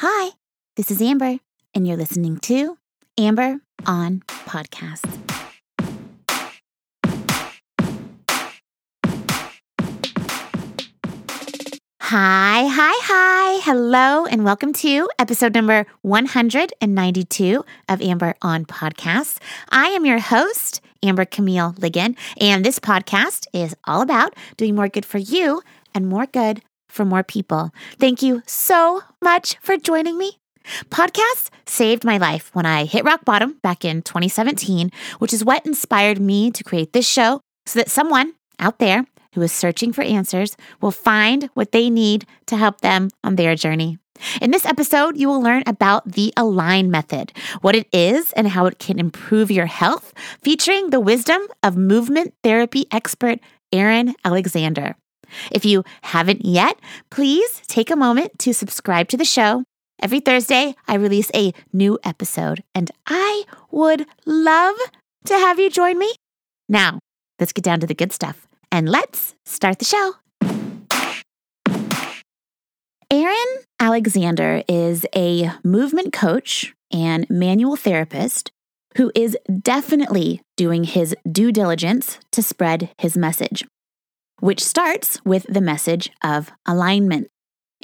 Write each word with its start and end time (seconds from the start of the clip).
Hi, 0.00 0.32
this 0.76 0.90
is 0.90 1.00
Amber, 1.00 1.38
and 1.72 1.88
you're 1.88 1.96
listening 1.96 2.36
to 2.40 2.76
Amber 3.16 3.60
on 3.86 4.20
Podcast. 4.28 5.06
Hi, 12.02 12.66
hi, 12.66 12.92
hi. 13.04 13.60
Hello, 13.64 14.26
and 14.26 14.44
welcome 14.44 14.74
to 14.74 15.08
episode 15.18 15.54
number 15.54 15.86
192 16.02 17.64
of 17.88 18.02
Amber 18.02 18.34
on 18.42 18.66
Podcast. 18.66 19.38
I 19.70 19.86
am 19.86 20.04
your 20.04 20.18
host, 20.18 20.82
Amber 21.02 21.24
Camille 21.24 21.72
Ligon, 21.78 22.18
and 22.38 22.66
this 22.66 22.78
podcast 22.78 23.46
is 23.54 23.74
all 23.84 24.02
about 24.02 24.34
doing 24.58 24.74
more 24.74 24.88
good 24.88 25.06
for 25.06 25.16
you 25.16 25.62
and 25.94 26.06
more 26.06 26.26
good 26.26 26.60
for 26.96 27.04
more 27.04 27.22
people. 27.22 27.70
Thank 28.00 28.22
you 28.22 28.42
so 28.46 29.02
much 29.22 29.56
for 29.60 29.76
joining 29.76 30.18
me. 30.18 30.38
Podcasts 30.88 31.50
saved 31.66 32.04
my 32.04 32.18
life 32.18 32.50
when 32.52 32.66
I 32.66 32.86
hit 32.86 33.04
rock 33.04 33.24
bottom 33.24 33.58
back 33.62 33.84
in 33.84 34.02
2017, 34.02 34.90
which 35.20 35.32
is 35.32 35.44
what 35.44 35.64
inspired 35.64 36.20
me 36.20 36.50
to 36.50 36.64
create 36.64 36.92
this 36.92 37.06
show 37.06 37.40
so 37.66 37.78
that 37.78 37.90
someone 37.90 38.34
out 38.58 38.78
there 38.78 39.04
who 39.34 39.42
is 39.42 39.52
searching 39.52 39.92
for 39.92 40.02
answers 40.02 40.56
will 40.80 40.90
find 40.90 41.50
what 41.54 41.70
they 41.70 41.90
need 41.90 42.26
to 42.46 42.56
help 42.56 42.80
them 42.80 43.10
on 43.22 43.36
their 43.36 43.54
journey. 43.54 43.98
In 44.40 44.50
this 44.50 44.64
episode, 44.64 45.18
you 45.18 45.28
will 45.28 45.42
learn 45.42 45.62
about 45.66 46.10
the 46.10 46.32
Align 46.38 46.90
Method, 46.90 47.32
what 47.60 47.76
it 47.76 47.86
is, 47.92 48.32
and 48.32 48.48
how 48.48 48.64
it 48.64 48.78
can 48.78 48.98
improve 48.98 49.50
your 49.50 49.66
health, 49.66 50.14
featuring 50.42 50.88
the 50.88 51.00
wisdom 51.00 51.42
of 51.62 51.76
movement 51.76 52.32
therapy 52.42 52.86
expert 52.90 53.38
Aaron 53.72 54.14
Alexander. 54.24 54.96
If 55.50 55.64
you 55.64 55.84
haven't 56.02 56.44
yet, 56.44 56.78
please 57.10 57.62
take 57.66 57.90
a 57.90 57.96
moment 57.96 58.38
to 58.40 58.52
subscribe 58.52 59.08
to 59.08 59.16
the 59.16 59.24
show. 59.24 59.64
Every 60.00 60.20
Thursday, 60.20 60.74
I 60.86 60.94
release 60.96 61.30
a 61.34 61.52
new 61.72 61.98
episode, 62.04 62.62
and 62.74 62.90
I 63.06 63.44
would 63.70 64.06
love 64.26 64.76
to 65.24 65.34
have 65.34 65.58
you 65.58 65.70
join 65.70 65.98
me. 65.98 66.12
Now, 66.68 66.98
let's 67.40 67.52
get 67.52 67.64
down 67.64 67.80
to 67.80 67.86
the 67.86 67.94
good 67.94 68.12
stuff 68.12 68.46
and 68.70 68.88
let's 68.88 69.34
start 69.44 69.78
the 69.78 69.84
show. 69.84 70.14
Aaron 73.10 73.62
Alexander 73.78 74.62
is 74.68 75.06
a 75.14 75.52
movement 75.64 76.12
coach 76.12 76.74
and 76.92 77.28
manual 77.30 77.76
therapist 77.76 78.50
who 78.96 79.12
is 79.14 79.36
definitely 79.62 80.42
doing 80.56 80.84
his 80.84 81.14
due 81.30 81.52
diligence 81.52 82.18
to 82.32 82.42
spread 82.42 82.90
his 82.98 83.16
message 83.16 83.64
which 84.40 84.62
starts 84.62 85.24
with 85.24 85.46
the 85.48 85.60
message 85.60 86.10
of 86.22 86.50
alignment. 86.66 87.28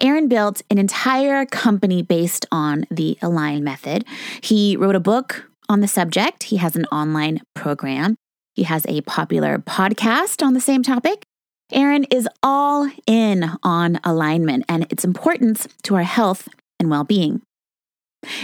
Aaron 0.01 0.29
built 0.29 0.63
an 0.71 0.79
entire 0.79 1.45
company 1.47 2.03
based 2.03 2.47
on 2.51 2.85
the 2.91 3.19
Align 3.23 3.63
method. 3.63 4.05
He 4.41 4.77
wrote 4.77 4.97
a 4.97 5.01
book 5.01 5.51
on 5.69 5.81
the 5.81 5.89
subject, 5.89 6.45
he 6.45 6.57
has 6.57 6.77
an 6.77 6.87
online 6.87 7.41
program, 7.55 8.17
he 8.55 8.65
has 8.65 8.85
a 8.87 9.01
popular 9.03 9.59
podcast 9.59 10.45
on 10.45 10.55
the 10.55 10.61
same 10.61 10.83
topic. 10.83 11.25
Aaron 11.73 12.05
is 12.05 12.29
all 12.43 12.91
in 13.07 13.51
on 13.63 13.99
alignment 14.05 14.65
and 14.69 14.87
its 14.91 15.05
importance 15.05 15.69
to 15.85 15.95
our 15.95 16.03
health 16.03 16.49
and 16.79 16.91
well 16.91 17.05
being. 17.05 17.41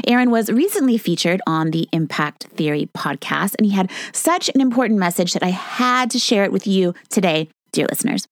Aaron 0.07 0.31
was 0.31 0.51
recently 0.51 0.99
featured 0.99 1.41
on 1.47 1.71
the 1.71 1.89
Impact 1.93 2.45
Theory 2.45 2.89
podcast, 2.97 3.55
and 3.59 3.67
he 3.67 3.73
had 3.73 3.91
such 4.13 4.49
an 4.55 4.61
important 4.61 4.99
message 4.99 5.35
that 5.35 5.43
I 5.43 5.51
had 5.51 6.11
to 6.11 6.19
share 6.19 6.45
it 6.45 6.53
with 6.53 6.67
you 6.67 6.95
today 7.11 7.49
dear 7.73 7.87
listeners. 7.89 8.27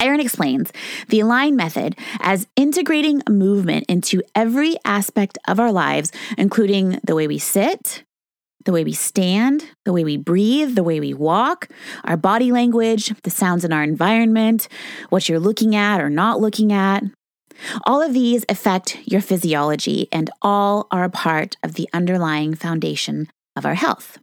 Aaron 0.00 0.20
explains 0.20 0.72
the 1.08 1.20
Align 1.20 1.56
method 1.56 1.96
as 2.20 2.46
integrating 2.54 3.20
movement 3.28 3.84
into 3.88 4.22
every 4.34 4.76
aspect 4.84 5.38
of 5.48 5.58
our 5.58 5.72
lives, 5.72 6.12
including 6.36 7.00
the 7.02 7.16
way 7.16 7.26
we 7.26 7.38
sit, 7.38 8.04
the 8.64 8.72
way 8.72 8.84
we 8.84 8.92
stand, 8.92 9.64
the 9.84 9.92
way 9.92 10.04
we 10.04 10.16
breathe, 10.16 10.76
the 10.76 10.84
way 10.84 11.00
we 11.00 11.14
walk, 11.14 11.68
our 12.04 12.16
body 12.16 12.52
language, 12.52 13.12
the 13.22 13.30
sounds 13.30 13.64
in 13.64 13.72
our 13.72 13.82
environment, 13.82 14.68
what 15.08 15.28
you're 15.28 15.40
looking 15.40 15.74
at 15.74 16.00
or 16.00 16.10
not 16.10 16.40
looking 16.40 16.72
at. 16.72 17.02
All 17.84 18.00
of 18.00 18.14
these 18.14 18.44
affect 18.48 18.98
your 19.04 19.20
physiology 19.20 20.06
and 20.12 20.30
all 20.42 20.86
are 20.92 21.02
a 21.02 21.10
part 21.10 21.56
of 21.64 21.74
the 21.74 21.88
underlying 21.92 22.54
foundation 22.54 23.28
of 23.56 23.66
our 23.66 23.74
health. 23.74 24.18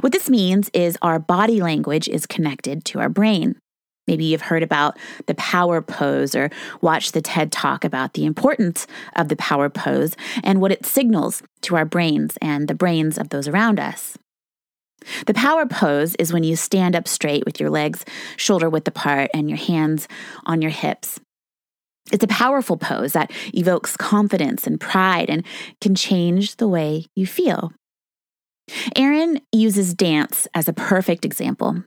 What 0.00 0.12
this 0.12 0.28
means 0.28 0.70
is 0.74 0.98
our 1.00 1.18
body 1.18 1.60
language 1.60 2.08
is 2.08 2.26
connected 2.26 2.84
to 2.86 3.00
our 3.00 3.08
brain. 3.08 3.56
Maybe 4.06 4.24
you've 4.24 4.42
heard 4.42 4.64
about 4.64 4.98
the 5.26 5.34
power 5.34 5.80
pose 5.80 6.34
or 6.34 6.50
watched 6.80 7.14
the 7.14 7.22
TED 7.22 7.52
talk 7.52 7.84
about 7.84 8.14
the 8.14 8.24
importance 8.24 8.86
of 9.14 9.28
the 9.28 9.36
power 9.36 9.68
pose 9.68 10.16
and 10.42 10.60
what 10.60 10.72
it 10.72 10.84
signals 10.84 11.42
to 11.62 11.76
our 11.76 11.84
brains 11.84 12.36
and 12.42 12.66
the 12.66 12.74
brains 12.74 13.18
of 13.18 13.28
those 13.28 13.46
around 13.46 13.78
us. 13.78 14.18
The 15.26 15.34
power 15.34 15.64
pose 15.64 16.14
is 16.16 16.32
when 16.32 16.44
you 16.44 16.56
stand 16.56 16.96
up 16.96 17.06
straight 17.06 17.44
with 17.46 17.60
your 17.60 17.70
legs 17.70 18.04
shoulder 18.36 18.68
width 18.68 18.88
apart 18.88 19.30
and 19.32 19.48
your 19.48 19.58
hands 19.58 20.08
on 20.44 20.60
your 20.60 20.72
hips. 20.72 21.20
It's 22.12 22.24
a 22.24 22.28
powerful 22.28 22.76
pose 22.76 23.12
that 23.12 23.30
evokes 23.54 23.96
confidence 23.96 24.66
and 24.66 24.80
pride 24.80 25.30
and 25.30 25.46
can 25.80 25.94
change 25.94 26.56
the 26.56 26.68
way 26.68 27.06
you 27.14 27.26
feel. 27.26 27.72
Aaron 28.96 29.40
uses 29.52 29.94
dance 29.94 30.46
as 30.54 30.68
a 30.68 30.72
perfect 30.72 31.24
example. 31.24 31.82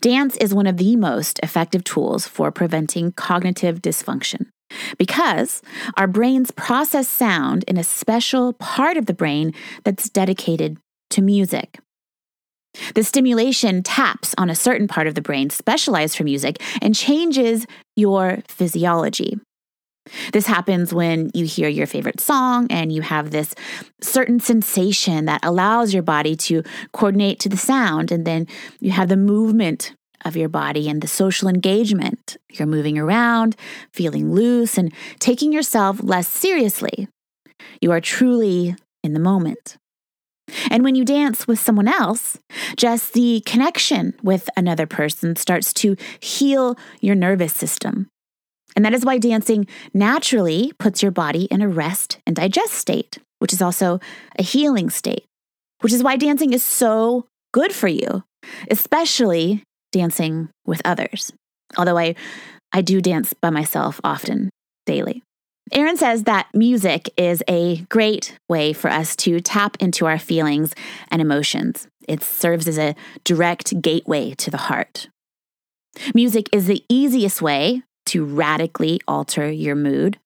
Dance 0.00 0.36
is 0.36 0.54
one 0.54 0.66
of 0.66 0.76
the 0.76 0.96
most 0.96 1.40
effective 1.42 1.84
tools 1.84 2.26
for 2.26 2.50
preventing 2.50 3.12
cognitive 3.12 3.82
dysfunction 3.82 4.46
because 4.98 5.62
our 5.96 6.06
brains 6.06 6.50
process 6.50 7.08
sound 7.08 7.64
in 7.64 7.76
a 7.76 7.84
special 7.84 8.52
part 8.54 8.96
of 8.96 9.06
the 9.06 9.14
brain 9.14 9.52
that's 9.84 10.08
dedicated 10.08 10.78
to 11.10 11.22
music. 11.22 11.78
The 12.94 13.04
stimulation 13.04 13.82
taps 13.82 14.34
on 14.36 14.50
a 14.50 14.54
certain 14.54 14.88
part 14.88 15.06
of 15.06 15.14
the 15.14 15.22
brain 15.22 15.50
specialized 15.50 16.16
for 16.16 16.24
music 16.24 16.60
and 16.82 16.94
changes 16.94 17.66
your 17.94 18.38
physiology. 18.48 19.38
This 20.32 20.46
happens 20.46 20.92
when 20.92 21.30
you 21.34 21.46
hear 21.46 21.68
your 21.68 21.86
favorite 21.86 22.20
song 22.20 22.66
and 22.70 22.92
you 22.92 23.02
have 23.02 23.30
this 23.30 23.54
certain 24.02 24.38
sensation 24.38 25.24
that 25.24 25.40
allows 25.42 25.94
your 25.94 26.02
body 26.02 26.36
to 26.36 26.62
coordinate 26.92 27.40
to 27.40 27.48
the 27.48 27.56
sound. 27.56 28.12
And 28.12 28.26
then 28.26 28.46
you 28.80 28.90
have 28.90 29.08
the 29.08 29.16
movement 29.16 29.94
of 30.24 30.36
your 30.36 30.48
body 30.48 30.88
and 30.88 31.02
the 31.02 31.08
social 31.08 31.48
engagement. 31.48 32.36
You're 32.50 32.66
moving 32.66 32.98
around, 32.98 33.56
feeling 33.92 34.32
loose, 34.32 34.78
and 34.78 34.92
taking 35.20 35.52
yourself 35.52 36.02
less 36.02 36.28
seriously. 36.28 37.08
You 37.80 37.92
are 37.92 38.00
truly 38.00 38.76
in 39.02 39.12
the 39.12 39.20
moment. 39.20 39.76
And 40.70 40.84
when 40.84 40.94
you 40.94 41.04
dance 41.04 41.46
with 41.46 41.58
someone 41.58 41.88
else, 41.88 42.38
just 42.76 43.14
the 43.14 43.42
connection 43.46 44.14
with 44.22 44.48
another 44.56 44.86
person 44.86 45.36
starts 45.36 45.72
to 45.74 45.96
heal 46.20 46.76
your 47.00 47.14
nervous 47.14 47.52
system. 47.52 48.08
And 48.76 48.84
that 48.84 48.94
is 48.94 49.04
why 49.04 49.18
dancing 49.18 49.66
naturally 49.92 50.72
puts 50.78 51.02
your 51.02 51.12
body 51.12 51.44
in 51.44 51.62
a 51.62 51.68
rest 51.68 52.18
and 52.26 52.34
digest 52.34 52.72
state, 52.72 53.18
which 53.38 53.52
is 53.52 53.62
also 53.62 54.00
a 54.38 54.42
healing 54.42 54.90
state, 54.90 55.24
which 55.80 55.92
is 55.92 56.02
why 56.02 56.16
dancing 56.16 56.52
is 56.52 56.64
so 56.64 57.26
good 57.52 57.72
for 57.72 57.88
you, 57.88 58.24
especially 58.70 59.62
dancing 59.92 60.48
with 60.66 60.82
others. 60.84 61.32
Although 61.76 61.98
I, 61.98 62.14
I 62.72 62.82
do 62.82 63.00
dance 63.00 63.32
by 63.32 63.50
myself 63.50 64.00
often, 64.02 64.50
daily. 64.86 65.22
Aaron 65.72 65.96
says 65.96 66.24
that 66.24 66.48
music 66.52 67.10
is 67.16 67.42
a 67.48 67.78
great 67.88 68.36
way 68.48 68.72
for 68.72 68.90
us 68.90 69.16
to 69.16 69.40
tap 69.40 69.76
into 69.80 70.04
our 70.04 70.18
feelings 70.18 70.74
and 71.10 71.22
emotions. 71.22 71.88
It 72.06 72.22
serves 72.22 72.68
as 72.68 72.78
a 72.78 72.94
direct 73.24 73.80
gateway 73.80 74.34
to 74.34 74.50
the 74.50 74.58
heart. 74.58 75.08
Music 76.14 76.48
is 76.52 76.66
the 76.66 76.84
easiest 76.88 77.40
way 77.40 77.82
to 78.14 78.24
radically 78.24 79.00
alter 79.08 79.50
your 79.50 79.74
mood. 79.74 80.20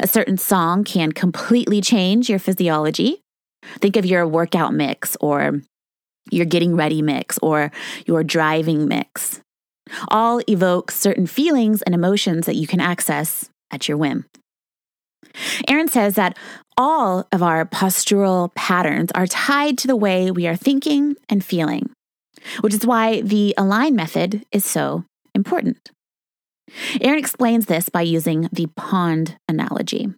A 0.00 0.06
certain 0.06 0.36
song 0.36 0.84
can 0.84 1.10
completely 1.10 1.80
change 1.80 2.28
your 2.28 2.38
physiology. 2.38 3.22
Think 3.80 3.96
of 3.96 4.04
your 4.04 4.28
workout 4.28 4.74
mix 4.74 5.16
or 5.18 5.62
your 6.30 6.44
getting 6.44 6.76
ready 6.76 7.00
mix 7.00 7.38
or 7.38 7.72
your 8.04 8.22
driving 8.22 8.88
mix. 8.88 9.40
All 10.08 10.42
evoke 10.46 10.90
certain 10.90 11.26
feelings 11.26 11.80
and 11.80 11.94
emotions 11.94 12.44
that 12.44 12.56
you 12.56 12.66
can 12.66 12.80
access 12.80 13.48
at 13.70 13.88
your 13.88 13.96
whim. 13.96 14.26
Aaron 15.68 15.88
says 15.88 16.14
that 16.16 16.36
all 16.76 17.26
of 17.32 17.42
our 17.42 17.64
postural 17.64 18.54
patterns 18.54 19.10
are 19.14 19.26
tied 19.26 19.78
to 19.78 19.86
the 19.86 19.96
way 19.96 20.30
we 20.30 20.46
are 20.46 20.56
thinking 20.56 21.16
and 21.30 21.42
feeling, 21.42 21.88
which 22.60 22.74
is 22.74 22.86
why 22.86 23.22
the 23.22 23.54
Align 23.56 23.96
method 23.96 24.44
is 24.52 24.66
so 24.66 25.06
important. 25.34 25.90
Aaron 27.00 27.18
explains 27.18 27.66
this 27.66 27.88
by 27.88 28.02
using 28.02 28.48
the 28.52 28.66
pond 28.76 29.36
analogy. 29.48 30.08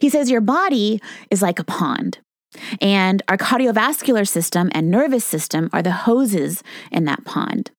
He 0.00 0.08
says 0.08 0.30
your 0.30 0.40
body 0.40 1.00
is 1.30 1.42
like 1.42 1.58
a 1.58 1.64
pond, 1.64 2.18
and 2.80 3.22
our 3.28 3.38
cardiovascular 3.38 4.28
system 4.28 4.70
and 4.74 4.90
nervous 4.90 5.24
system 5.24 5.70
are 5.72 5.82
the 5.82 5.92
hoses 5.92 6.62
in 6.90 7.04
that 7.06 7.24
pond. 7.24 7.70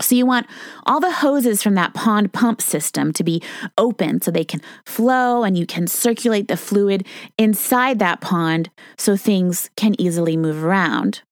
So 0.00 0.16
you 0.16 0.26
want 0.26 0.46
all 0.86 0.98
the 0.98 1.12
hoses 1.12 1.62
from 1.62 1.74
that 1.74 1.94
pond 1.94 2.32
pump 2.32 2.60
system 2.60 3.12
to 3.12 3.22
be 3.22 3.42
open 3.78 4.20
so 4.20 4.30
they 4.30 4.44
can 4.44 4.60
flow 4.84 5.44
and 5.44 5.56
you 5.56 5.66
can 5.66 5.86
circulate 5.86 6.48
the 6.48 6.56
fluid 6.56 7.06
inside 7.38 8.00
that 8.00 8.20
pond 8.20 8.70
so 8.98 9.16
things 9.16 9.70
can 9.76 9.98
easily 10.00 10.36
move 10.36 10.64
around. 10.64 11.22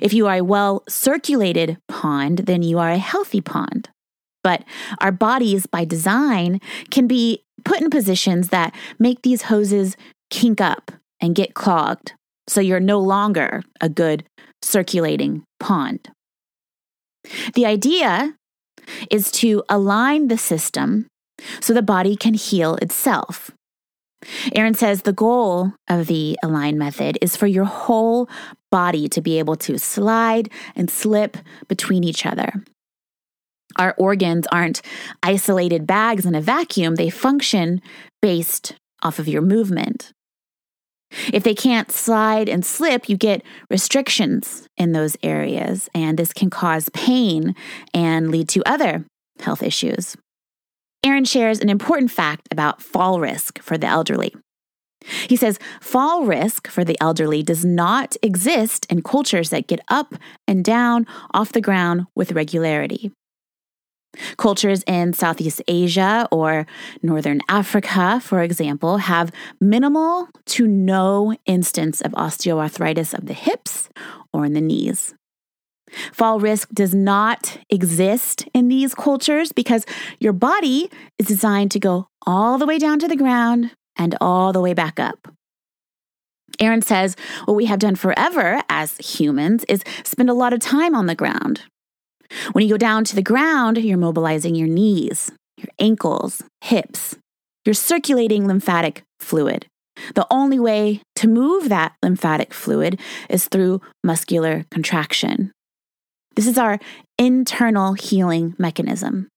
If 0.00 0.12
you 0.12 0.26
are 0.26 0.36
a 0.36 0.44
well 0.44 0.82
circulated 0.88 1.78
pond, 1.88 2.38
then 2.38 2.62
you 2.62 2.78
are 2.78 2.90
a 2.90 2.98
healthy 2.98 3.40
pond. 3.40 3.90
But 4.42 4.64
our 5.00 5.12
bodies, 5.12 5.66
by 5.66 5.84
design, 5.84 6.60
can 6.90 7.06
be 7.06 7.42
put 7.64 7.80
in 7.80 7.90
positions 7.90 8.48
that 8.48 8.74
make 8.98 9.22
these 9.22 9.42
hoses 9.42 9.96
kink 10.30 10.60
up 10.60 10.90
and 11.20 11.34
get 11.34 11.54
clogged. 11.54 12.14
So 12.48 12.60
you're 12.60 12.80
no 12.80 12.98
longer 12.98 13.62
a 13.80 13.88
good 13.88 14.24
circulating 14.62 15.44
pond. 15.60 16.08
The 17.54 17.66
idea 17.66 18.36
is 19.10 19.30
to 19.32 19.62
align 19.68 20.28
the 20.28 20.38
system 20.38 21.06
so 21.60 21.72
the 21.72 21.82
body 21.82 22.16
can 22.16 22.34
heal 22.34 22.74
itself. 22.76 23.50
Aaron 24.54 24.74
says 24.74 25.02
the 25.02 25.12
goal 25.12 25.72
of 25.88 26.06
the 26.06 26.38
align 26.42 26.78
method 26.78 27.18
is 27.20 27.36
for 27.36 27.46
your 27.46 27.64
whole 27.64 28.28
body 28.70 29.08
to 29.08 29.20
be 29.20 29.38
able 29.38 29.56
to 29.56 29.78
slide 29.78 30.48
and 30.76 30.90
slip 30.90 31.36
between 31.68 32.04
each 32.04 32.24
other. 32.24 32.64
Our 33.76 33.94
organs 33.98 34.46
aren't 34.52 34.82
isolated 35.22 35.86
bags 35.86 36.26
in 36.26 36.34
a 36.34 36.40
vacuum, 36.40 36.96
they 36.96 37.10
function 37.10 37.80
based 38.20 38.74
off 39.02 39.18
of 39.18 39.28
your 39.28 39.42
movement. 39.42 40.12
If 41.32 41.42
they 41.42 41.54
can't 41.54 41.92
slide 41.92 42.48
and 42.48 42.64
slip, 42.64 43.08
you 43.08 43.16
get 43.16 43.42
restrictions 43.68 44.66
in 44.76 44.92
those 44.92 45.16
areas, 45.22 45.88
and 45.94 46.18
this 46.18 46.32
can 46.32 46.50
cause 46.50 46.88
pain 46.94 47.54
and 47.92 48.30
lead 48.30 48.48
to 48.50 48.62
other 48.66 49.04
health 49.40 49.62
issues. 49.62 50.16
Aaron 51.04 51.24
shares 51.24 51.60
an 51.60 51.68
important 51.68 52.10
fact 52.10 52.48
about 52.50 52.80
fall 52.80 53.20
risk 53.20 53.60
for 53.60 53.76
the 53.76 53.88
elderly. 53.88 54.34
He 55.28 55.36
says 55.36 55.58
fall 55.80 56.24
risk 56.24 56.68
for 56.68 56.84
the 56.84 56.96
elderly 57.00 57.42
does 57.42 57.64
not 57.64 58.16
exist 58.22 58.86
in 58.88 59.02
cultures 59.02 59.50
that 59.50 59.66
get 59.66 59.80
up 59.88 60.14
and 60.46 60.64
down 60.64 61.06
off 61.34 61.52
the 61.52 61.60
ground 61.60 62.06
with 62.14 62.32
regularity. 62.32 63.10
Cultures 64.36 64.82
in 64.86 65.12
Southeast 65.12 65.62
Asia 65.68 66.28
or 66.30 66.66
Northern 67.02 67.40
Africa, 67.48 68.20
for 68.22 68.42
example, 68.42 68.98
have 68.98 69.32
minimal 69.60 70.28
to 70.46 70.66
no 70.66 71.34
instance 71.46 72.00
of 72.00 72.12
osteoarthritis 72.12 73.14
of 73.14 73.26
the 73.26 73.32
hips 73.34 73.88
or 74.32 74.44
in 74.44 74.52
the 74.52 74.60
knees. 74.60 75.14
Fall 76.12 76.40
risk 76.40 76.70
does 76.70 76.94
not 76.94 77.58
exist 77.70 78.46
in 78.54 78.68
these 78.68 78.94
cultures 78.94 79.52
because 79.52 79.84
your 80.20 80.32
body 80.32 80.90
is 81.18 81.26
designed 81.26 81.70
to 81.72 81.78
go 81.78 82.08
all 82.26 82.58
the 82.58 82.66
way 82.66 82.78
down 82.78 82.98
to 82.98 83.08
the 83.08 83.16
ground 83.16 83.72
and 83.96 84.16
all 84.20 84.52
the 84.52 84.60
way 84.60 84.74
back 84.74 84.98
up. 84.98 85.28
Aaron 86.60 86.82
says 86.82 87.16
what 87.44 87.54
we 87.54 87.66
have 87.66 87.78
done 87.78 87.96
forever 87.96 88.62
as 88.68 88.96
humans 88.98 89.64
is 89.68 89.82
spend 90.04 90.30
a 90.30 90.34
lot 90.34 90.52
of 90.52 90.60
time 90.60 90.94
on 90.94 91.06
the 91.06 91.14
ground, 91.14 91.62
when 92.52 92.64
you 92.64 92.70
go 92.70 92.78
down 92.78 93.04
to 93.04 93.14
the 93.14 93.22
ground, 93.22 93.78
you're 93.78 93.98
mobilizing 93.98 94.54
your 94.54 94.68
knees, 94.68 95.30
your 95.56 95.68
ankles, 95.78 96.42
hips. 96.60 97.16
You're 97.64 97.74
circulating 97.74 98.46
lymphatic 98.46 99.02
fluid. 99.20 99.66
The 100.14 100.26
only 100.30 100.58
way 100.58 101.02
to 101.16 101.28
move 101.28 101.68
that 101.68 101.94
lymphatic 102.02 102.52
fluid 102.52 102.98
is 103.28 103.46
through 103.46 103.80
muscular 104.02 104.64
contraction. 104.70 105.52
This 106.34 106.46
is 106.46 106.58
our 106.58 106.78
internal 107.18 107.92
healing 107.92 108.54
mechanism. 108.58 109.28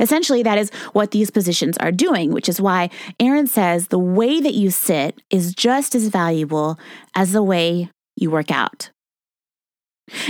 Essentially, 0.00 0.42
that 0.42 0.58
is 0.58 0.70
what 0.92 1.10
these 1.10 1.30
positions 1.30 1.76
are 1.78 1.92
doing, 1.92 2.32
which 2.32 2.48
is 2.48 2.60
why 2.60 2.90
Aaron 3.20 3.46
says 3.46 3.88
the 3.88 3.98
way 3.98 4.40
that 4.40 4.54
you 4.54 4.70
sit 4.70 5.20
is 5.30 5.54
just 5.54 5.94
as 5.94 6.08
valuable 6.08 6.78
as 7.14 7.32
the 7.32 7.42
way 7.42 7.90
you 8.16 8.30
work 8.30 8.50
out. 8.50 8.90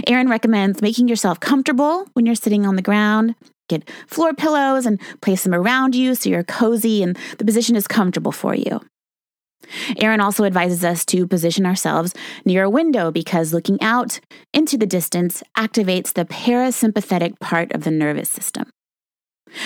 Aaron 0.07 0.29
recommends 0.29 0.83
making 0.83 1.09
yourself 1.09 1.41
comfortable 1.41 2.07
when 2.15 2.27
you're 2.27 2.35
sitting 2.35 2.67
on 2.67 2.77
the 2.77 2.83
ground. 2.83 3.35
Get 3.69 3.89
floor 4.07 4.33
pillows 4.33 4.87
and 4.87 5.01
place 5.21 5.43
them 5.43 5.55
around 5.55 5.95
you 5.95 6.15
so 6.15 6.31
you're 6.31 6.45
cozy 6.45 7.03
and 7.03 7.19
the 7.39 7.45
position 7.45 7.77
is 7.77 7.89
comfortable 7.89 8.33
for 8.33 8.55
you. 8.55 8.81
Aaron 9.99 10.21
also 10.21 10.45
advises 10.45 10.85
us 10.85 11.05
to 11.07 11.27
position 11.27 11.67
ourselves 11.67 12.15
near 12.45 12.63
a 12.63 12.71
window 12.71 13.11
because 13.11 13.53
looking 13.53 13.81
out 13.83 14.21
into 14.55 14.77
the 14.77 14.87
distance 14.87 15.43
activates 15.57 16.13
the 16.13 16.25
parasympathetic 16.25 17.39
part 17.41 17.73
of 17.73 17.85
the 17.85 17.91
nervous 17.91 18.29
system. 18.29 18.71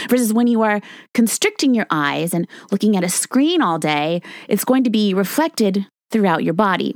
Versus 0.08 0.32
when 0.32 0.46
you 0.46 0.62
are 0.62 0.80
constricting 1.14 1.74
your 1.74 1.86
eyes 1.90 2.32
and 2.32 2.46
looking 2.70 2.96
at 2.96 3.04
a 3.04 3.08
screen 3.08 3.60
all 3.62 3.78
day, 3.78 4.22
it's 4.48 4.64
going 4.64 4.84
to 4.84 4.90
be 4.90 5.14
reflected 5.14 5.86
throughout 6.10 6.44
your 6.44 6.54
body. 6.54 6.94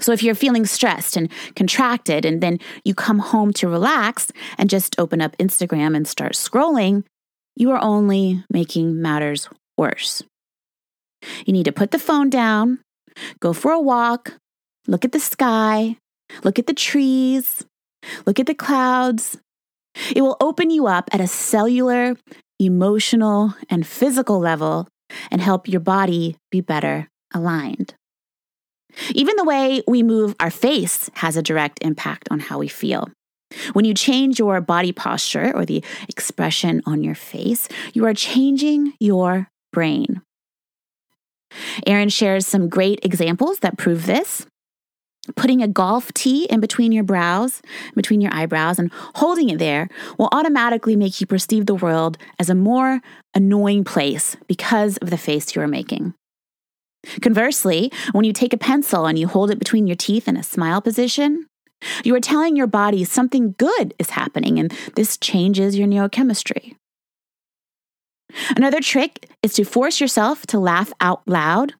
So 0.00 0.12
if 0.12 0.22
you're 0.22 0.34
feeling 0.34 0.64
stressed 0.64 1.16
and 1.16 1.30
contracted, 1.56 2.24
and 2.24 2.40
then 2.40 2.58
you 2.84 2.94
come 2.94 3.18
home 3.18 3.52
to 3.54 3.68
relax 3.68 4.30
and 4.56 4.70
just 4.70 4.98
open 4.98 5.20
up 5.20 5.36
Instagram 5.38 5.96
and 5.96 6.06
start 6.06 6.32
scrolling, 6.32 7.04
you 7.56 7.70
are 7.72 7.82
only 7.82 8.44
making 8.50 9.02
matters 9.02 9.48
worse. 9.76 10.22
You 11.44 11.52
need 11.52 11.64
to 11.64 11.72
put 11.72 11.90
the 11.90 11.98
phone 11.98 12.30
down, 12.30 12.78
go 13.40 13.52
for 13.52 13.72
a 13.72 13.80
walk, 13.80 14.34
look 14.86 15.04
at 15.04 15.12
the 15.12 15.20
sky, 15.20 15.96
look 16.44 16.60
at 16.60 16.68
the 16.68 16.74
trees, 16.74 17.64
look 18.24 18.38
at 18.38 18.46
the 18.46 18.54
clouds. 18.54 19.36
It 20.14 20.22
will 20.22 20.36
open 20.40 20.70
you 20.70 20.86
up 20.86 21.10
at 21.12 21.20
a 21.20 21.26
cellular, 21.26 22.14
emotional, 22.60 23.54
and 23.68 23.84
physical 23.84 24.38
level 24.38 24.86
and 25.30 25.40
help 25.40 25.66
your 25.66 25.80
body 25.80 26.36
be 26.52 26.60
better 26.60 27.08
aligned. 27.34 27.94
Even 29.14 29.36
the 29.36 29.44
way 29.44 29.82
we 29.86 30.02
move 30.02 30.34
our 30.40 30.50
face 30.50 31.10
has 31.14 31.36
a 31.36 31.42
direct 31.42 31.78
impact 31.82 32.28
on 32.30 32.40
how 32.40 32.58
we 32.58 32.68
feel. 32.68 33.08
When 33.72 33.84
you 33.84 33.94
change 33.94 34.38
your 34.38 34.60
body 34.60 34.92
posture 34.92 35.52
or 35.54 35.64
the 35.64 35.82
expression 36.08 36.82
on 36.84 37.02
your 37.02 37.14
face, 37.14 37.68
you 37.94 38.04
are 38.04 38.14
changing 38.14 38.92
your 39.00 39.48
brain. 39.72 40.22
Aaron 41.86 42.08
shares 42.08 42.46
some 42.46 42.68
great 42.68 43.00
examples 43.02 43.60
that 43.60 43.78
prove 43.78 44.06
this. 44.06 44.46
Putting 45.36 45.62
a 45.62 45.68
golf 45.68 46.12
tee 46.14 46.44
in 46.44 46.60
between 46.60 46.90
your 46.90 47.04
brows, 47.04 47.60
between 47.94 48.20
your 48.20 48.32
eyebrows, 48.32 48.78
and 48.78 48.90
holding 49.16 49.50
it 49.50 49.58
there 49.58 49.88
will 50.18 50.28
automatically 50.32 50.96
make 50.96 51.20
you 51.20 51.26
perceive 51.26 51.66
the 51.66 51.74
world 51.74 52.16
as 52.38 52.48
a 52.48 52.54
more 52.54 53.00
annoying 53.34 53.84
place 53.84 54.36
because 54.46 54.96
of 54.98 55.10
the 55.10 55.18
face 55.18 55.54
you 55.54 55.60
are 55.60 55.68
making. 55.68 56.14
Conversely, 57.20 57.92
when 58.12 58.24
you 58.24 58.32
take 58.32 58.52
a 58.52 58.58
pencil 58.58 59.06
and 59.06 59.18
you 59.18 59.26
hold 59.28 59.50
it 59.50 59.58
between 59.58 59.86
your 59.86 59.96
teeth 59.96 60.28
in 60.28 60.36
a 60.36 60.42
smile 60.42 60.80
position, 60.80 61.46
you 62.04 62.14
are 62.14 62.20
telling 62.20 62.56
your 62.56 62.66
body 62.66 63.04
something 63.04 63.54
good 63.58 63.94
is 63.98 64.10
happening, 64.10 64.58
and 64.58 64.72
this 64.94 65.16
changes 65.16 65.78
your 65.78 65.88
neurochemistry. 65.88 66.74
Another 68.56 68.80
trick 68.80 69.30
is 69.42 69.54
to 69.54 69.64
force 69.64 70.00
yourself 70.00 70.46
to 70.46 70.58
laugh 70.58 70.92
out 71.00 71.22
loud. 71.26 71.74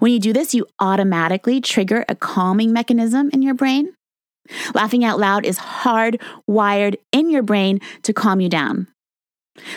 When 0.00 0.12
you 0.12 0.20
do 0.20 0.32
this, 0.32 0.54
you 0.54 0.66
automatically 0.80 1.60
trigger 1.60 2.04
a 2.08 2.14
calming 2.14 2.72
mechanism 2.72 3.30
in 3.32 3.42
your 3.42 3.54
brain. 3.54 3.94
Laughing 4.74 5.04
out 5.04 5.18
loud 5.18 5.44
is 5.44 5.58
hardwired 5.58 6.96
in 7.12 7.30
your 7.30 7.42
brain 7.42 7.80
to 8.02 8.12
calm 8.12 8.40
you 8.40 8.48
down. 8.48 8.86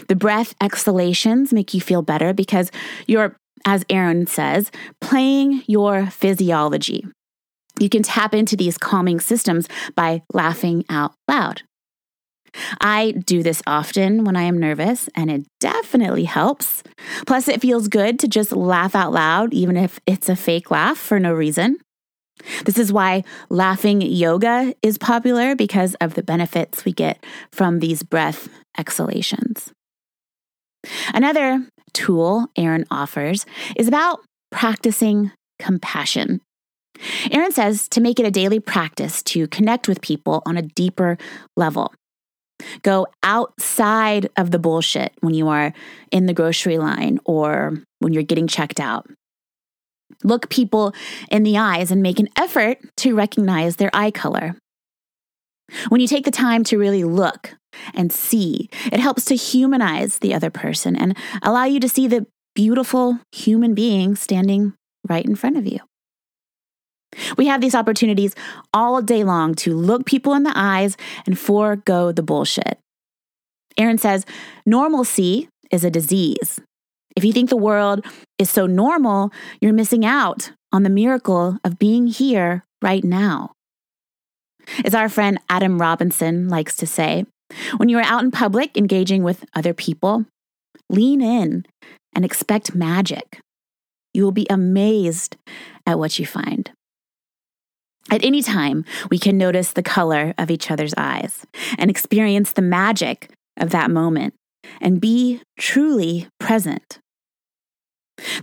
The 0.08 0.16
breath 0.16 0.54
exhalations 0.62 1.52
make 1.52 1.74
you 1.74 1.82
feel 1.82 2.02
better 2.02 2.34
because 2.34 2.72
your 3.08 3.36
as 3.66 3.86
Aaron 3.90 4.28
says, 4.28 4.72
playing 5.00 5.64
your 5.68 6.08
physiology. 6.08 7.06
You 7.80 7.90
can 7.90 8.04
tap 8.04 8.34
into 8.34 8.56
these 8.56 8.78
calming 8.78 9.20
systems 9.20 9.68
by 9.96 10.24
laughing 10.34 10.86
out 10.90 11.14
loud. 11.28 11.64
I 12.82 13.12
do 13.12 13.44
this 13.44 13.62
often 13.66 14.24
when 14.26 14.36
I 14.36 14.44
am 14.44 14.58
nervous, 14.58 15.10
and 15.16 15.32
it 15.32 15.46
definitely 15.60 16.26
helps. 16.26 16.84
Plus, 17.26 17.48
it 17.48 17.62
feels 17.62 17.88
good 17.88 18.20
to 18.20 18.28
just 18.28 18.52
laugh 18.52 18.94
out 18.94 19.14
loud, 19.14 19.54
even 19.54 19.78
if 19.78 20.00
it's 20.06 20.28
a 20.28 20.36
fake 20.36 20.70
laugh 20.70 20.98
for 20.98 21.20
no 21.20 21.34
reason. 21.34 21.78
This 22.66 22.78
is 22.78 22.92
why 22.92 23.24
laughing 23.50 24.02
yoga 24.02 24.74
is 24.82 24.98
popular 24.98 25.56
because 25.56 25.96
of 25.96 26.16
the 26.16 26.24
benefits 26.24 26.84
we 26.86 26.92
get 26.92 27.24
from 27.52 27.80
these 27.80 28.04
breath 28.04 28.50
exhalations. 28.78 29.72
Another 31.14 31.68
tool 31.94 32.48
Aaron 32.56 32.86
offers 32.92 33.46
is 33.76 33.88
about 33.88 34.22
practicing 34.52 35.32
compassion. 35.60 36.42
Aaron 37.32 37.52
says 37.52 37.88
to 37.90 38.02
make 38.02 38.20
it 38.20 38.26
a 38.26 38.32
daily 38.32 38.60
practice 38.60 39.24
to 39.24 39.48
connect 39.48 39.88
with 39.88 40.02
people 40.02 40.44
on 40.46 40.58
a 40.58 40.62
deeper 40.62 41.18
level. 41.56 41.94
Go 42.84 43.08
outside 43.24 44.30
of 44.38 44.52
the 44.52 44.60
bullshit 44.60 45.14
when 45.22 45.34
you 45.34 45.48
are 45.48 45.74
in 46.12 46.28
the 46.28 46.34
grocery 46.34 46.78
line 46.78 47.20
or 47.26 47.78
when 48.00 48.14
you're 48.14 48.24
getting 48.24 48.48
checked 48.48 48.80
out. 48.80 49.10
Look 50.24 50.50
people 50.50 50.94
in 51.32 51.44
the 51.44 51.58
eyes 51.58 51.90
and 51.90 52.02
make 52.02 52.20
an 52.20 52.30
effort 52.38 52.78
to 52.98 53.16
recognize 53.16 53.78
their 53.78 53.90
eye 53.94 54.12
color. 54.12 54.56
When 55.90 56.02
you 56.02 56.08
take 56.08 56.26
the 56.26 56.32
time 56.32 56.64
to 56.66 56.78
really 56.78 57.04
look 57.04 57.56
and 57.94 58.12
see, 58.12 58.70
it 58.92 59.00
helps 59.00 59.26
to 59.26 59.36
humanize 59.36 60.20
the 60.20 60.34
other 60.34 60.50
person 60.50 60.96
and 60.96 61.18
allow 61.42 61.66
you 61.66 61.80
to 61.80 61.90
see 61.90 62.08
the 62.08 62.26
beautiful 62.54 63.20
human 63.32 63.74
being 63.74 64.16
standing 64.16 64.74
right 65.08 65.26
in 65.26 65.36
front 65.36 65.58
of 65.58 65.66
you. 65.66 65.80
We 67.38 67.48
have 67.48 67.62
these 67.62 67.76
opportunities 67.76 68.36
all 68.74 69.02
day 69.02 69.24
long 69.24 69.56
to 69.56 69.76
look 69.76 70.06
people 70.06 70.34
in 70.34 70.44
the 70.44 70.54
eyes 70.56 70.96
and 71.26 71.38
forego 71.38 72.12
the 72.12 72.24
bullshit. 72.24 72.80
Aaron 73.78 73.98
says 73.98 74.26
normalcy 74.66 75.50
is 75.72 75.84
a 75.84 75.92
disease. 75.92 76.60
If 77.16 77.26
you 77.26 77.34
think 77.34 77.50
the 77.50 77.58
world 77.58 78.06
is 78.38 78.50
so 78.50 78.66
normal, 78.66 79.32
you're 79.60 79.74
missing 79.74 80.06
out 80.06 80.52
on 80.72 80.84
the 80.84 80.90
miracle 80.90 81.58
of 81.64 81.80
being 81.80 82.08
here 82.08 82.64
right 82.82 83.04
now. 83.04 83.52
As 84.86 84.96
our 84.96 85.10
friend 85.10 85.40
Adam 85.50 85.80
Robinson 85.80 86.48
likes 86.48 86.76
to 86.78 86.88
say, 86.88 87.26
when 87.78 87.90
you 87.90 87.98
are 87.98 88.04
out 88.04 88.24
in 88.24 88.32
public 88.32 88.78
engaging 88.78 89.24
with 89.24 89.46
other 89.54 89.74
people, 89.74 90.26
lean 90.90 91.22
in 91.22 91.66
and 92.14 92.26
expect 92.26 92.76
magic. 92.76 93.40
You 94.14 94.24
will 94.24 94.32
be 94.32 94.48
amazed 94.50 95.38
at 95.86 95.98
what 95.98 96.20
you 96.20 96.26
find. 96.26 96.72
At 98.10 98.26
any 98.26 98.42
time, 98.42 98.84
we 99.10 99.18
can 99.18 99.38
notice 99.38 99.74
the 99.74 99.84
color 99.84 100.34
of 100.38 100.52
each 100.52 100.70
other's 100.70 100.94
eyes 100.98 101.46
and 101.78 101.90
experience 101.90 102.52
the 102.52 102.62
magic 102.62 103.32
of 103.58 103.70
that 103.70 103.92
moment 103.92 104.34
and 104.82 105.00
be 105.00 105.42
truly 105.58 106.28
present. 106.40 107.00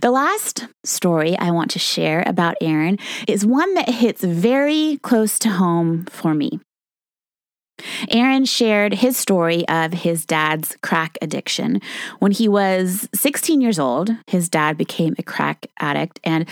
The 0.01 0.11
last 0.11 0.67
story 0.83 1.37
I 1.37 1.51
want 1.51 1.71
to 1.71 1.79
share 1.79 2.23
about 2.25 2.55
Aaron 2.61 2.97
is 3.27 3.45
one 3.45 3.73
that 3.75 3.89
hits 3.89 4.23
very 4.23 4.99
close 5.03 5.39
to 5.39 5.49
home 5.49 6.05
for 6.05 6.33
me. 6.33 6.59
Aaron 8.09 8.45
shared 8.45 8.95
his 8.95 9.17
story 9.17 9.67
of 9.67 9.93
his 9.93 10.25
dad's 10.25 10.75
crack 10.81 11.17
addiction. 11.21 11.81
When 12.19 12.31
he 12.31 12.47
was 12.47 13.07
16 13.13 13.61
years 13.61 13.79
old, 13.79 14.11
his 14.27 14.49
dad 14.49 14.77
became 14.77 15.15
a 15.17 15.23
crack 15.23 15.67
addict. 15.79 16.19
And 16.23 16.47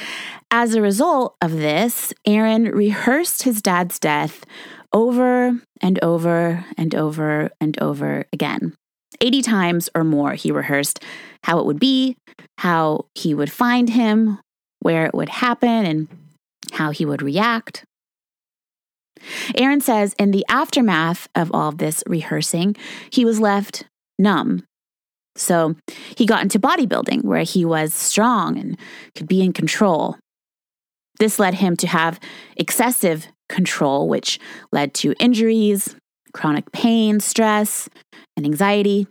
as 0.52 0.74
a 0.74 0.82
result 0.82 1.36
of 1.42 1.52
this, 1.52 2.14
Aaron 2.26 2.66
rehearsed 2.66 3.44
his 3.44 3.62
dad's 3.62 4.00
death 4.00 4.46
over 4.94 5.60
and 5.82 6.04
over 6.04 6.66
and 6.78 6.96
over 6.96 7.50
and 7.60 7.80
over 7.82 8.26
again. 8.32 8.74
80 9.22 9.42
times 9.42 9.90
or 9.96 10.04
more, 10.04 10.34
he 10.34 10.52
rehearsed 10.52 11.04
how 11.44 11.60
it 11.60 11.66
would 11.66 11.80
be, 11.80 12.18
how 12.60 13.06
he 13.16 13.34
would 13.34 13.52
find 13.52 13.90
him, 13.90 14.40
where 14.80 15.06
it 15.06 15.14
would 15.14 15.30
happen, 15.30 15.86
and 15.86 16.08
how 16.74 16.92
he 16.92 17.06
would 17.06 17.22
react. 17.22 17.84
Aaron 19.56 19.82
says 19.82 20.16
in 20.20 20.32
the 20.32 20.46
aftermath 20.50 21.28
of 21.36 21.52
all 21.54 21.70
of 21.70 21.78
this 21.78 22.04
rehearsing, 22.08 22.76
he 23.12 23.26
was 23.26 23.40
left 23.40 23.86
numb. 24.20 24.64
So 25.36 25.76
he 26.16 26.26
got 26.26 26.42
into 26.42 26.60
bodybuilding 26.60 27.24
where 27.24 27.44
he 27.44 27.64
was 27.64 27.94
strong 27.94 28.58
and 28.58 28.78
could 29.16 29.28
be 29.28 29.42
in 29.42 29.54
control. 29.54 30.18
This 31.20 31.40
led 31.40 31.56
him 31.56 31.76
to 31.78 31.88
have 31.88 32.20
excessive 32.56 33.28
control, 33.50 34.08
which 34.08 34.40
led 34.72 34.94
to 34.96 35.16
injuries, 35.20 35.96
chronic 36.34 36.72
pain, 36.72 37.20
stress, 37.20 37.90
and 38.36 38.46
anxiety. 38.46 39.08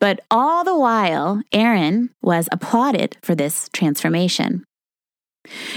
But 0.00 0.20
all 0.30 0.64
the 0.64 0.76
while, 0.76 1.42
Aaron 1.52 2.10
was 2.22 2.48
applauded 2.52 3.16
for 3.22 3.34
this 3.34 3.70
transformation. 3.72 4.64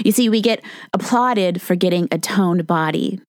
You 0.04 0.12
see, 0.12 0.28
we 0.28 0.40
get 0.40 0.62
applauded 0.92 1.60
for 1.60 1.74
getting 1.74 2.08
a 2.10 2.18
toned 2.18 2.66
body, 2.66 3.20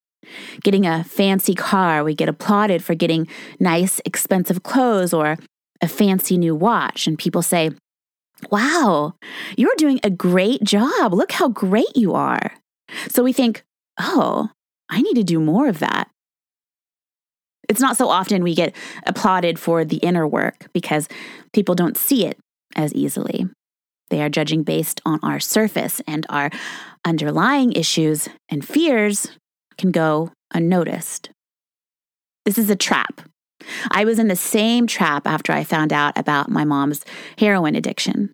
getting 0.63 0.85
a 0.85 1.03
fancy 1.03 1.55
car. 1.55 2.03
We 2.03 2.13
get 2.13 2.29
applauded 2.29 2.83
for 2.83 2.95
getting 2.95 3.27
nice, 3.59 3.99
expensive 4.05 4.63
clothes 4.63 5.13
or 5.13 5.37
a 5.81 5.87
fancy 5.87 6.37
new 6.37 6.55
watch. 6.55 7.07
And 7.07 7.17
people 7.17 7.41
say, 7.41 7.71
Wow, 8.51 9.15
you're 9.55 9.75
doing 9.77 9.99
a 10.03 10.11
great 10.11 10.63
job. 10.63 11.13
Look 11.13 11.31
how 11.31 11.49
great 11.49 11.95
you 11.95 12.13
are. 12.13 12.53
So 13.09 13.23
we 13.23 13.33
think, 13.33 13.63
Oh, 13.99 14.49
I 14.89 15.01
need 15.01 15.15
to 15.15 15.23
do 15.23 15.39
more 15.39 15.67
of 15.67 15.79
that. 15.79 16.09
It's 17.67 17.81
not 17.81 17.97
so 17.97 18.09
often 18.09 18.43
we 18.43 18.55
get 18.55 18.75
applauded 19.05 19.59
for 19.59 19.83
the 19.83 19.97
inner 19.97 20.25
work 20.25 20.67
because 20.71 21.07
people 21.51 21.75
don't 21.75 21.97
see 21.97 22.25
it 22.25 22.37
as 22.75 22.93
easily. 22.93 23.47
They 24.09 24.21
are 24.21 24.29
judging 24.29 24.63
based 24.63 25.01
on 25.05 25.19
our 25.23 25.39
surface, 25.39 26.01
and 26.07 26.25
our 26.29 26.49
underlying 27.05 27.73
issues 27.73 28.29
and 28.49 28.65
fears 28.65 29.31
can 29.77 29.91
go 29.91 30.31
unnoticed. 30.53 31.29
This 32.45 32.57
is 32.57 32.69
a 32.69 32.75
trap. 32.75 33.21
I 33.91 34.05
was 34.05 34.19
in 34.19 34.27
the 34.27 34.35
same 34.35 34.87
trap 34.87 35.27
after 35.27 35.51
I 35.51 35.63
found 35.63 35.91
out 35.91 36.17
about 36.17 36.49
my 36.49 36.63
mom's 36.63 37.03
heroin 37.37 37.75
addiction. 37.75 38.31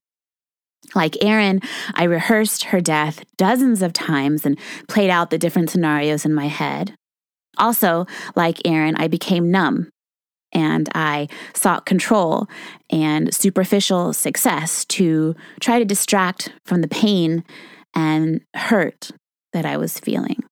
Like 0.93 1.23
Aaron, 1.23 1.61
I 1.95 2.03
rehearsed 2.03 2.65
her 2.65 2.81
death 2.81 3.23
dozens 3.37 3.81
of 3.81 3.93
times 3.93 4.45
and 4.45 4.59
played 4.87 5.09
out 5.09 5.29
the 5.29 5.37
different 5.37 5.69
scenarios 5.69 6.25
in 6.25 6.33
my 6.33 6.47
head. 6.47 6.93
Also, 7.57 8.05
like 8.35 8.59
Aaron, 8.65 8.95
I 8.97 9.07
became 9.07 9.49
numb 9.49 9.89
and 10.53 10.89
I 10.95 11.27
sought 11.53 11.85
control 11.85 12.47
and 12.89 13.33
superficial 13.33 14.13
success 14.13 14.85
to 14.85 15.35
try 15.59 15.79
to 15.79 15.85
distract 15.85 16.53
from 16.65 16.81
the 16.81 16.87
pain 16.87 17.43
and 17.95 18.41
hurt 18.55 19.11
that 19.51 19.65
I 19.65 19.77
was 19.77 19.99
feeling. 19.99 20.43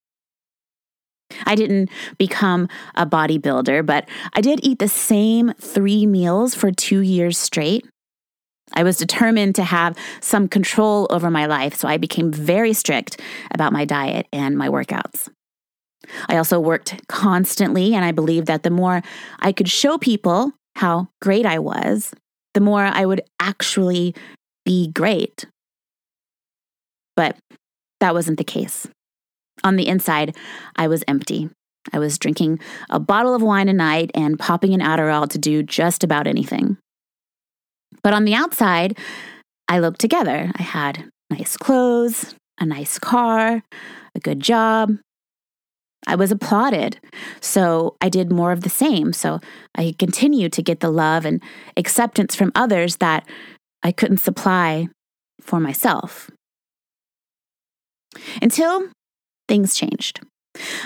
I 1.45 1.55
didn't 1.55 1.89
become 2.17 2.67
a 2.95 3.05
bodybuilder, 3.05 3.85
but 3.85 4.07
I 4.33 4.41
did 4.41 4.59
eat 4.63 4.79
the 4.79 4.87
same 4.87 5.53
three 5.59 6.05
meals 6.05 6.53
for 6.53 6.71
two 6.71 6.99
years 6.99 7.37
straight. 7.37 7.85
I 8.73 8.83
was 8.83 8.97
determined 8.97 9.55
to 9.55 9.63
have 9.63 9.97
some 10.21 10.47
control 10.47 11.07
over 11.09 11.29
my 11.29 11.45
life, 11.45 11.75
so 11.75 11.87
I 11.87 11.97
became 11.97 12.31
very 12.31 12.73
strict 12.73 13.19
about 13.53 13.73
my 13.73 13.85
diet 13.85 14.27
and 14.31 14.57
my 14.57 14.69
workouts. 14.69 15.29
I 16.29 16.37
also 16.37 16.59
worked 16.59 17.07
constantly, 17.07 17.93
and 17.93 18.03
I 18.03 18.11
believed 18.11 18.47
that 18.47 18.63
the 18.63 18.69
more 18.69 19.01
I 19.39 19.51
could 19.51 19.69
show 19.69 19.97
people 19.97 20.51
how 20.75 21.09
great 21.21 21.45
I 21.45 21.59
was, 21.59 22.11
the 22.53 22.61
more 22.61 22.83
I 22.83 23.05
would 23.05 23.21
actually 23.39 24.15
be 24.65 24.89
great. 24.89 25.45
But 27.15 27.37
that 27.99 28.13
wasn't 28.13 28.37
the 28.37 28.43
case. 28.43 28.87
On 29.63 29.75
the 29.75 29.87
inside, 29.87 30.35
I 30.75 30.87
was 30.87 31.03
empty. 31.07 31.49
I 31.93 31.99
was 31.99 32.17
drinking 32.17 32.59
a 32.89 32.99
bottle 32.99 33.33
of 33.33 33.41
wine 33.41 33.69
a 33.69 33.73
night 33.73 34.11
and 34.15 34.39
popping 34.39 34.73
an 34.73 34.81
Adderall 34.81 35.29
to 35.29 35.37
do 35.37 35.63
just 35.63 36.03
about 36.03 36.27
anything. 36.27 36.77
But 38.03 38.13
on 38.13 38.25
the 38.25 38.33
outside, 38.33 38.97
I 39.67 39.79
looked 39.79 39.99
together. 39.99 40.51
I 40.55 40.63
had 40.63 41.09
nice 41.29 41.57
clothes, 41.57 42.35
a 42.59 42.65
nice 42.65 42.97
car, 42.99 43.63
a 44.15 44.19
good 44.19 44.39
job, 44.39 44.97
I 46.07 46.15
was 46.15 46.31
applauded. 46.31 46.99
So 47.39 47.95
I 48.01 48.09
did 48.09 48.31
more 48.31 48.51
of 48.51 48.61
the 48.61 48.69
same. 48.69 49.13
So 49.13 49.39
I 49.75 49.95
continued 49.97 50.53
to 50.53 50.63
get 50.63 50.79
the 50.79 50.89
love 50.89 51.25
and 51.25 51.41
acceptance 51.77 52.35
from 52.35 52.51
others 52.55 52.97
that 52.97 53.27
I 53.83 53.91
couldn't 53.91 54.17
supply 54.17 54.87
for 55.39 55.59
myself. 55.59 56.29
Until 58.41 58.89
things 59.47 59.75
changed. 59.75 60.21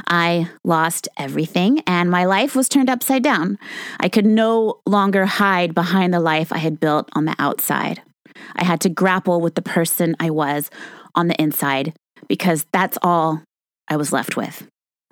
I 0.07 0.49
lost 0.63 1.07
everything 1.17 1.81
and 1.87 2.11
my 2.11 2.25
life 2.25 2.55
was 2.55 2.69
turned 2.69 2.89
upside 2.89 3.23
down. 3.23 3.57
I 3.99 4.09
could 4.09 4.25
no 4.25 4.79
longer 4.85 5.25
hide 5.25 5.73
behind 5.73 6.13
the 6.13 6.19
life 6.19 6.53
I 6.53 6.59
had 6.59 6.79
built 6.79 7.09
on 7.13 7.25
the 7.25 7.35
outside. 7.39 8.01
I 8.55 8.63
had 8.63 8.81
to 8.81 8.89
grapple 8.89 9.41
with 9.41 9.55
the 9.55 9.61
person 9.61 10.15
I 10.19 10.29
was 10.29 10.69
on 11.15 11.27
the 11.27 11.41
inside 11.41 11.93
because 12.27 12.65
that's 12.71 12.97
all 13.01 13.41
I 13.87 13.97
was 13.97 14.13
left 14.13 14.37
with. 14.37 14.67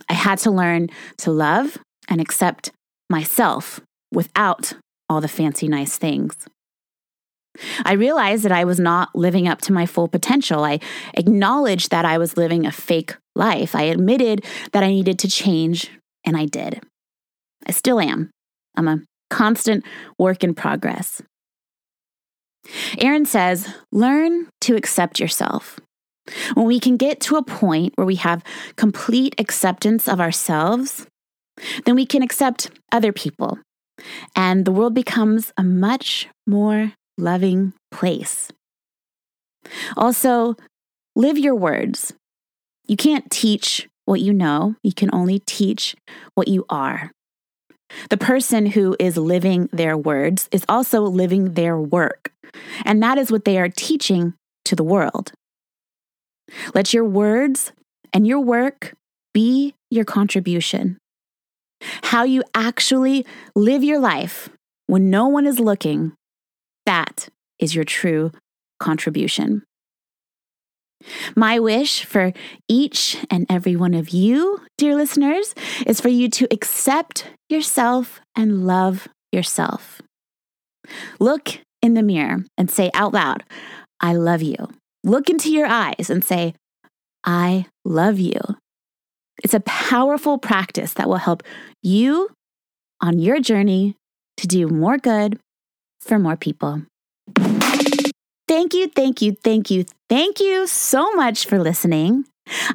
I 0.10 0.14
had 0.14 0.40
to 0.40 0.52
learn 0.52 0.90
to 1.20 1.32
love 1.32 1.78
and 2.10 2.20
accept 2.20 2.72
myself 3.10 3.80
without 4.12 4.74
all 5.10 5.22
the 5.22 5.28
fancy, 5.28 5.68
nice 5.68 5.98
things. 5.98 6.36
I 7.86 7.94
realized 7.94 8.44
that 8.44 8.52
I 8.52 8.64
was 8.64 8.80
not 8.80 9.16
living 9.16 9.48
up 9.48 9.62
to 9.62 9.74
my 9.74 9.86
full 9.86 10.08
potential. 10.08 10.64
I 10.64 10.80
acknowledged 11.14 11.92
that 11.92 12.06
I 12.06 12.18
was 12.18 12.36
living 12.36 12.66
a 12.66 12.72
fake 12.72 13.16
life. 13.36 13.76
I 13.76 13.84
admitted 13.84 14.44
that 14.72 14.84
I 14.84 14.88
needed 14.88 15.20
to 15.20 15.28
change, 15.28 15.92
and 16.26 16.36
I 16.36 16.46
did. 16.46 16.82
I 17.68 17.72
still 17.72 18.00
am. 18.00 18.32
I'm 18.76 18.88
a 18.88 19.02
constant 19.30 19.84
work 20.18 20.44
in 20.44 20.56
progress. 20.56 21.22
Aaron 22.98 23.26
says, 23.26 23.68
learn 23.92 24.48
to 24.62 24.76
accept 24.76 25.20
yourself. 25.20 25.80
When 26.53 26.65
we 26.65 26.80
can 26.80 26.98
get 26.98 27.20
to 27.22 27.36
a 27.36 27.44
point 27.44 27.94
where 27.96 28.08
we 28.08 28.15
have 28.15 28.44
complete 28.75 29.36
acceptance 29.38 30.08
of 30.08 30.22
ourselves, 30.22 31.06
then 31.86 31.96
we 31.96 32.06
can 32.06 32.24
accept 32.24 32.72
other 32.92 33.12
people. 33.12 33.60
And 34.36 34.65
the 34.65 34.72
world 34.72 34.94
becomes 34.94 35.51
a 35.58 35.63
much 35.63 36.27
more 36.48 36.94
loving 37.18 37.74
place. 37.92 38.50
Also, 39.96 40.56
live 41.15 41.38
your 41.38 41.56
words. 41.56 42.13
You 42.88 42.98
can't 42.98 43.30
teach 43.30 43.88
what 44.06 44.20
you 44.20 44.34
know, 44.34 44.75
you 44.84 44.94
can 44.94 45.10
only 45.13 45.39
teach 45.39 45.96
what 46.36 46.48
you 46.48 46.65
are. 46.70 47.12
The 48.10 48.18
person 48.18 48.65
who 48.65 48.96
is 49.00 49.18
living 49.18 49.70
their 49.72 49.96
words 49.96 50.50
is 50.51 50.65
also 50.68 51.01
living 51.01 51.53
their 51.53 51.80
work, 51.80 52.34
and 52.84 53.01
that 53.03 53.18
is 53.18 53.32
what 53.32 53.46
they 53.46 53.58
are 53.60 53.70
teaching 53.70 54.34
to 54.65 54.75
the 54.75 54.84
world. 54.84 55.32
Let 56.74 56.94
your 56.94 57.06
words 57.06 57.72
and 58.14 58.28
your 58.28 58.40
work 58.40 58.94
be 59.34 59.76
your 59.90 60.06
contribution. 60.06 60.98
How 62.04 62.24
you 62.24 62.44
actually 62.54 63.26
live 63.56 63.84
your 63.84 64.00
life 64.00 64.50
when 64.88 65.10
no 65.10 65.28
one 65.28 65.46
is 65.46 65.60
looking, 65.60 66.14
that 66.86 67.30
is 67.60 67.76
your 67.76 67.84
true 67.84 68.32
contribution. 68.80 69.64
My 71.36 71.60
wish 71.60 72.06
for 72.06 72.32
each 72.70 73.18
and 73.30 73.46
every 73.50 73.76
one 73.76 73.94
of 73.94 74.10
you, 74.10 74.62
dear 74.78 74.96
listeners, 74.96 75.54
is 75.86 76.00
for 76.00 76.10
you 76.10 76.30
to 76.30 76.48
accept 76.52 77.26
yourself 77.50 78.22
and 78.36 78.66
love 78.66 79.08
yourself. 79.32 80.02
Look 81.20 81.60
in 81.82 81.94
the 81.94 82.04
mirror 82.04 82.46
and 82.58 82.70
say 82.72 82.90
out 82.94 83.14
loud, 83.14 83.44
I 84.00 84.14
love 84.14 84.42
you. 84.42 84.56
Look 85.04 85.30
into 85.30 85.52
your 85.52 85.68
eyes 85.68 86.10
and 86.10 86.24
say, 86.24 86.54
I 87.26 87.66
love 87.84 88.20
you. 88.20 88.40
It's 89.44 89.54
a 89.54 89.60
powerful 89.62 90.38
practice 90.38 90.94
that 90.94 91.10
will 91.10 91.18
help 91.18 91.44
you 91.82 92.30
on 93.02 93.20
your 93.20 93.40
journey 93.40 93.96
to 94.38 94.48
do 94.48 94.68
more 94.68 94.98
good 94.98 95.40
for 96.00 96.18
more 96.18 96.38
people. 96.38 96.84
Thank 98.48 98.74
you, 98.74 98.88
thank 98.88 99.22
you, 99.22 99.36
thank 99.44 99.72
you, 99.72 99.86
thank 100.10 100.40
you 100.40 100.68
so 100.68 101.12
much 101.14 101.46
for 101.48 101.60
listening. 101.60 102.26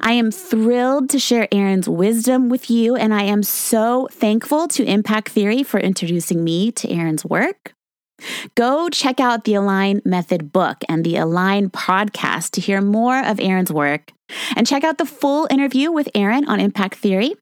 I 0.01 0.13
am 0.13 0.31
thrilled 0.31 1.09
to 1.11 1.19
share 1.19 1.47
Aaron's 1.51 1.87
wisdom 1.87 2.49
with 2.49 2.69
you, 2.69 2.95
and 2.95 3.13
I 3.13 3.23
am 3.23 3.43
so 3.43 4.07
thankful 4.11 4.67
to 4.69 4.83
Impact 4.83 5.29
Theory 5.29 5.63
for 5.63 5.79
introducing 5.79 6.43
me 6.43 6.71
to 6.73 6.89
Aaron's 6.91 7.23
work. 7.23 7.73
Go 8.55 8.89
check 8.89 9.19
out 9.19 9.43
the 9.43 9.55
Align 9.55 10.01
Method 10.05 10.51
book 10.51 10.83
and 10.89 11.03
the 11.03 11.17
Align 11.17 11.69
podcast 11.69 12.51
to 12.51 12.61
hear 12.61 12.81
more 12.81 13.19
of 13.23 13.39
Aaron's 13.39 13.71
work, 13.71 14.11
and 14.55 14.67
check 14.67 14.83
out 14.83 14.97
the 14.97 15.05
full 15.05 15.47
interview 15.49 15.91
with 15.91 16.09
Aaron 16.13 16.47
on 16.47 16.59
Impact 16.59 16.95
Theory. 16.95 17.35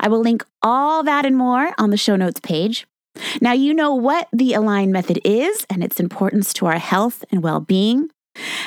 I 0.00 0.08
will 0.08 0.20
link 0.20 0.44
all 0.62 1.02
that 1.02 1.26
and 1.26 1.36
more 1.36 1.72
on 1.78 1.90
the 1.90 1.96
show 1.96 2.16
notes 2.16 2.40
page. 2.40 2.86
Now, 3.40 3.52
you 3.52 3.72
know 3.74 3.94
what 3.94 4.28
the 4.32 4.54
Align 4.54 4.92
method 4.92 5.20
is 5.24 5.66
and 5.70 5.82
its 5.82 6.00
importance 6.00 6.52
to 6.54 6.66
our 6.66 6.78
health 6.78 7.24
and 7.30 7.42
well 7.42 7.60
being, 7.60 8.10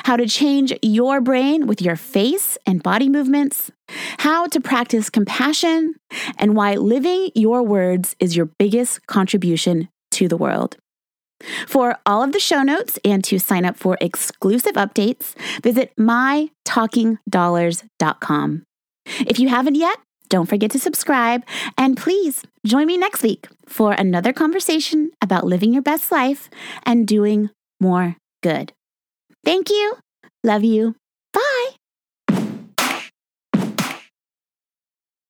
how 0.04 0.16
to 0.16 0.26
change 0.26 0.72
your 0.82 1.20
brain 1.20 1.66
with 1.66 1.80
your 1.80 1.96
face 1.96 2.58
and 2.66 2.82
body 2.82 3.08
movements, 3.08 3.70
how 4.18 4.46
to 4.48 4.60
practice 4.60 5.10
compassion, 5.10 5.94
and 6.38 6.56
why 6.56 6.74
living 6.74 7.30
your 7.34 7.62
words 7.62 8.16
is 8.18 8.36
your 8.36 8.46
biggest 8.46 9.06
contribution 9.06 9.88
to 10.12 10.26
the 10.26 10.36
world. 10.36 10.76
For 11.66 11.96
all 12.06 12.22
of 12.22 12.32
the 12.32 12.40
show 12.40 12.62
notes 12.62 12.98
and 13.04 13.24
to 13.24 13.38
sign 13.38 13.64
up 13.64 13.76
for 13.76 13.96
exclusive 14.00 14.74
updates, 14.74 15.34
visit 15.62 15.92
mytalkingdollars.com. 15.98 18.62
If 19.26 19.38
you 19.38 19.48
haven't 19.48 19.76
yet, 19.76 19.98
don't 20.28 20.48
forget 20.48 20.70
to 20.70 20.78
subscribe 20.78 21.44
and 21.76 21.96
please 21.96 22.42
join 22.64 22.86
me 22.86 22.96
next 22.96 23.22
week 23.22 23.48
for 23.66 23.92
another 23.92 24.32
conversation 24.32 25.10
about 25.20 25.44
living 25.44 25.72
your 25.72 25.82
best 25.82 26.12
life 26.12 26.48
and 26.84 27.06
doing 27.06 27.50
more 27.80 28.16
good. 28.42 28.72
Thank 29.44 29.70
you. 29.70 29.96
Love 30.44 30.64
you. 30.64 30.94
Bye. 31.32 31.79